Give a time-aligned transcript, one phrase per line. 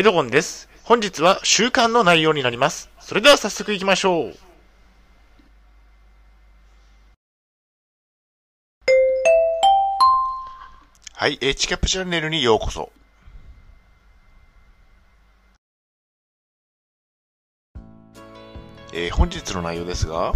[0.00, 0.70] エドゴンです。
[0.82, 2.88] 本日は習慣の内容になります。
[3.00, 4.34] それでは早速行きましょう。
[11.12, 12.90] はい、エチキャップチャンネルにようこそ。
[18.94, 20.32] えー本日の内容ですが、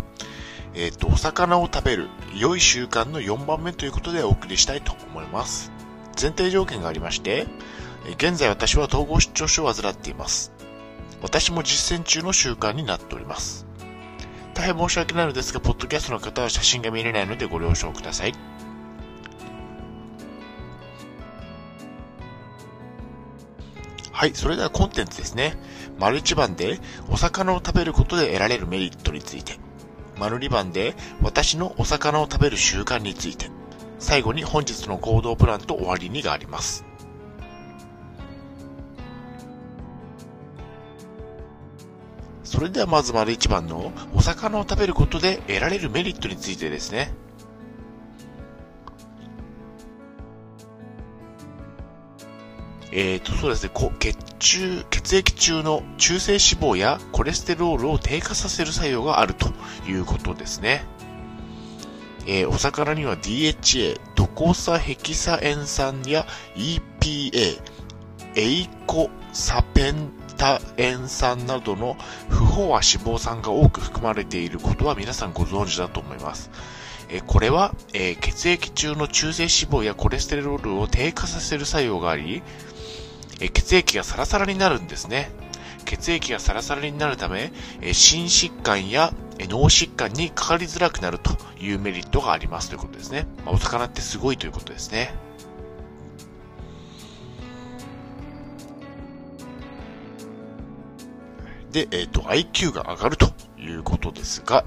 [0.75, 5.73] えっ、と、お魚を食べる良い習慣の4番目ということでお送りしたいと思います。
[6.21, 7.47] 前提条件がありまして、
[8.13, 10.53] 現在私は統合失調症を患っています。
[11.23, 13.67] 私も実践中の習慣になっております。
[14.53, 18.35] 大変申し訳ないのですが、ポッドキャストの方は写真が見れないのでご了承ください。
[24.13, 25.57] はい、それではコンテンツですね。
[25.99, 26.79] 丸1番で、
[27.11, 29.59] お魚を食べることで得られるメリットについて。
[30.19, 33.51] 丸2番で、私のお魚を食べる習慣について。
[33.99, 36.85] 最後に本日の行動プランと終わりにがあります。
[42.55, 47.13] それではまず丸1番のお魚を食べることで得られるメリットについてですね。
[52.93, 56.41] えーと、そうですね、こ血中、血液中の中性脂
[56.75, 59.49] 肪やコレステロールを低下させる作用があると
[59.89, 60.85] いうことですね。
[62.29, 66.25] えーお魚には DHA、ドコサヘキサエン酸や
[66.55, 67.61] EPA、
[68.37, 71.97] エイコサペンタエン酸などの
[72.29, 76.51] 不飽和脂肪酸が多く含まれていることは皆さんご存知だと思います。
[77.09, 82.43] えこれは、えー血液中の中性脂肪やコレステロールを低下させる作用があり、
[83.41, 85.31] え血液がサラサラになるんですね。
[85.85, 93.27] 血液がサラサラになるため、え心疾患やえ脳疾患にかかりづらくなるというメリットがありますということですね。
[93.45, 95.15] まあお魚ってすごいということですね。
[101.75, 104.65] で、えっ、と、IQ が上がるということですが、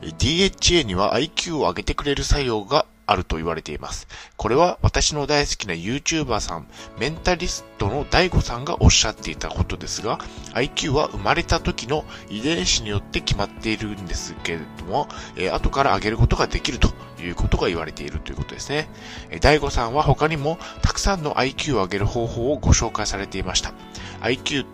[0.00, 4.06] DHA には IQ を上げてくれる作用があると言われています。
[4.36, 6.68] これは私の大好きな YouTuber さん、
[7.00, 10.18] メンタリストの DAIGO さんがおっしゃっていたことですが、
[10.52, 18.88] IQ は生まれた時の遺伝子によって決まっているんですけれども、えー後から上げることができるということが言われているということですね。
[19.30, 23.72] えー DAIGO さんは他にもたくさんの IQ を上げる方法をご紹介されていました。
[24.20, 24.64] IQ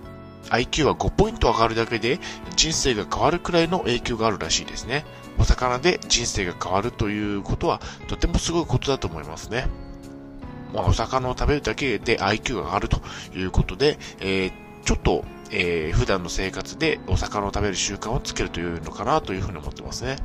[0.51, 2.19] IQ は5ポイント上がるだけで
[2.57, 5.05] 人生が変わるくらいの影響があるらしいですね。
[5.39, 9.69] お魚で人生が変わるということはとてもすごいことだと思いますね。
[10.75, 13.01] まあ、お魚を食べるだけで IQ が上がると
[13.35, 14.53] いうことで、えー
[14.83, 20.17] ちょっと、えー普段の生活でお魚を食べる習慣をつけるというのかなというふうに思ってますね。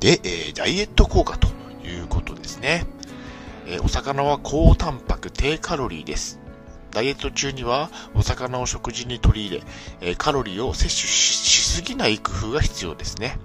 [0.00, 1.48] で、えーダイエット効果と
[1.86, 2.86] いうことですね。
[3.66, 6.40] えお魚は高タンパク、低カロリーです。
[6.90, 9.62] ダイエット中にはお魚を食事に取り入れ、
[10.00, 13.38] えカロリーを摂取しすぎない工夫が必要ですね。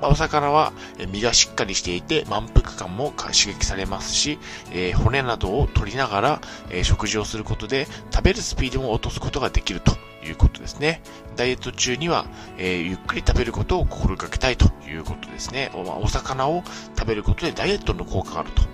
[0.00, 0.72] まお魚は
[1.12, 4.38] 身がしっかりしていて満腹感も刺激されますし、
[4.72, 6.40] え骨などを取りながら、
[6.70, 9.92] え食事をすることで食べるスピードも落とすことができると
[10.26, 11.00] いうことですね。
[11.36, 12.26] ダイエット中には、
[12.58, 15.70] えゆっくり食べることを心がけたいということですね。
[15.74, 16.64] お魚を
[16.98, 18.71] 食べることでダイエットの効果があると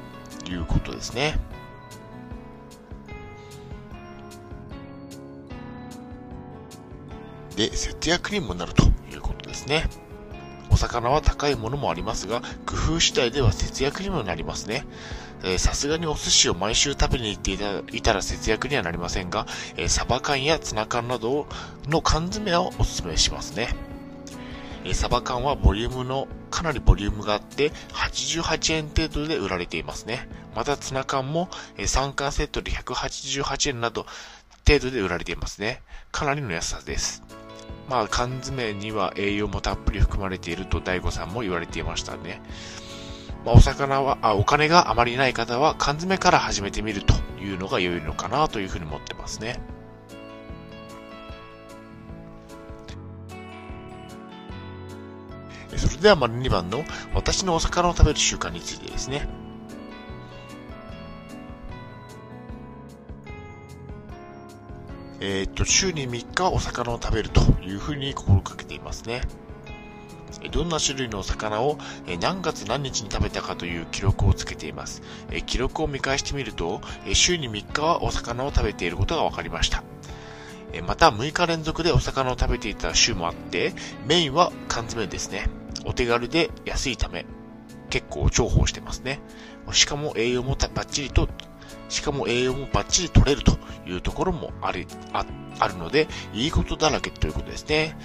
[0.48, 1.38] いうことですね。
[7.56, 9.88] で、節約にもなるということですね。
[10.70, 14.84] お魚は高いものもありますが、工夫次第では節約にもなりますね。
[15.58, 17.52] さすがにお寿司を毎週食べに行って
[17.96, 19.46] いたら節約にはなりませんが、
[19.76, 21.46] えーサバ缶やツナ缶など
[21.88, 23.68] の缶詰をお勧めしますね。
[24.84, 30.28] えーサバ缶はボリュームの、かなりボリュームがあって、88円程度で売られていますね。
[30.54, 34.06] またツナ缶も、え3缶セットで188円など
[34.66, 35.82] 程度で売られていますね。
[36.12, 37.22] かなりの安さです。
[37.88, 42.42] まあ、缶詰には栄養もたっぷり含まれていると大悟さんも言われていましたね。
[43.46, 49.58] まあ、お魚はあ、お金があまりない方は缶詰から始めてみるというのが良いのかなというふうに思ってますね。
[55.76, 56.84] それでは丸2番の
[57.14, 59.28] 私のお魚を食べる習慣についてですね。
[65.20, 69.22] えーっと、週に3日お魚を食べるというふうに心がけていますね。
[70.52, 71.78] どんな種類のお魚を
[72.20, 75.02] 何月何日に食べたかという記録をつけています。
[75.46, 76.80] 記録を見返してみると、
[77.12, 79.82] 週に3日はお魚を食べていることが分かりました。
[80.86, 83.74] また6日連続でお魚を食べていた週もあって、
[84.06, 85.48] メインは缶詰ですね。
[85.88, 87.24] お手軽で安いため。
[87.88, 89.20] 結構重宝してますね。
[89.72, 91.28] しかも栄養もバッチリと、
[91.88, 93.56] しかも栄養もバッチリ取れると
[93.86, 95.24] いうところもある、あ
[95.58, 97.96] あるので、いいことだらけということですね。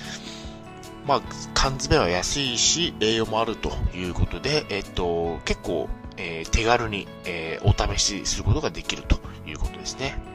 [1.06, 1.22] まあ、
[1.54, 10.33] 缶詰は安いし、栄養もあるということで、えっと、結構、えー、手軽に、えー、お試しすることができるということですね。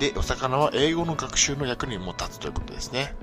[0.00, 3.14] で、お魚は英語の学習の役にも立つということですね。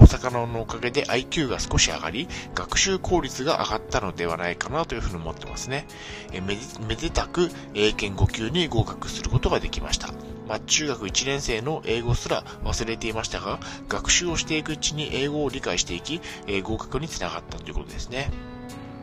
[0.00, 5.86] お魚のおかげで IQ が少し上がり、学習効率が上がったのではないかなというふうに思ってますね。
[6.32, 10.08] えめめでたく英検5級に合格することができました。
[10.48, 18.30] まあ、中学1年生の英語すら忘れていましたが、学習をしていくうちに英語を理解していき、え合格につながったということですね。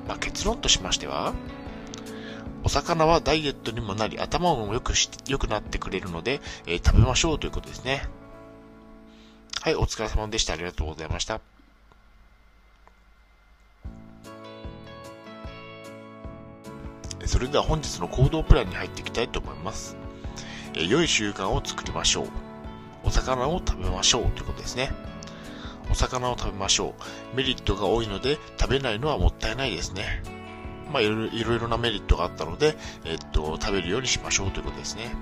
[0.07, 1.33] まあ、結論としましては、
[2.65, 8.07] お魚はダイエットにもなり、頭も良くし、良くなってくれるので、えー、食べましょうということですね。
[9.61, 10.53] はい、お疲れ様でした。
[10.53, 11.41] ありがとうございました。
[17.25, 19.95] それでは本日の行動プランに入っていきたいと思います。
[20.73, 22.27] え良い習慣を作りましょう。
[23.03, 24.91] お魚を食べましょうということですね。
[25.91, 26.95] お魚を食べましょ
[27.33, 27.35] う。
[27.35, 30.23] メリットが多いので食べないのはもったいないですね。
[30.95, 35.13] まあ、いろいろなメリットがあったので、えっと、食べるようにしましょうということですね。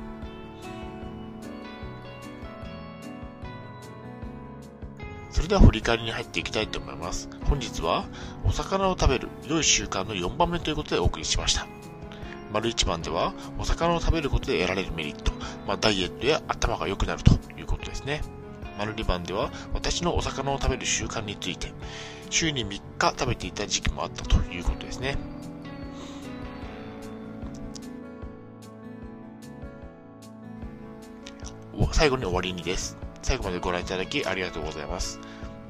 [5.31, 7.27] それでは振り返りに入っていきたいと思います。
[7.45, 8.05] 本日は、
[8.45, 11.65] お魚を食べる良い習慣の4番目ということでお送りしました。
[12.51, 15.31] 丸1番では、お魚を食べることで得られるメリット、
[15.65, 18.21] まあ、ダイエットや頭が良くなるということですね。
[18.77, 21.73] 丸2番では、私のお魚を食べる習慣について、
[22.29, 25.32] 週に3日食べていた時期もあったということですね。
[31.93, 32.97] 最後に終わりにです。
[33.21, 35.19] 最後までご覧いただきありがとうございます。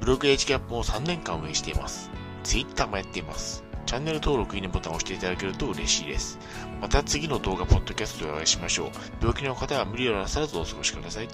[0.00, 2.10] ブログ H キャップを3年間運営しています。
[2.42, 3.62] Twitter もやっています。
[3.84, 6.38] チャンネル登録、いいねボタンを押していただけると嬉しいです。
[6.80, 8.90] また次の動画、ポッドキャストでお会いしましょう。
[9.20, 11.28] 病気の方は無理をなさらずお過ごしください。